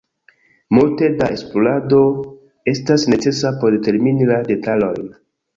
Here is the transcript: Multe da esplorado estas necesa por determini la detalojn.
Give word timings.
Multe 0.77 1.09
da 1.19 1.27
esplorado 1.35 2.01
estas 2.73 3.07
necesa 3.15 3.55
por 3.61 3.79
determini 3.79 4.31
la 4.35 4.43
detalojn. 4.53 5.17